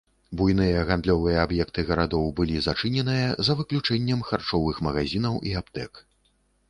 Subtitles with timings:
[0.39, 5.93] Буйныя гандлёвыя аб'екты гарадоў былі зачыненыя за выключэннем харчовых магазінаў і аптэк.